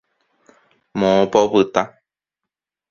[1.03, 1.83] Moõpa opyta.